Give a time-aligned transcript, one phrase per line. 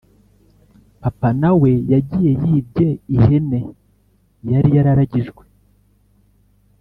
[1.01, 3.59] Papa nawe yagiye yibye ihene
[4.51, 5.43] yari yararagijwe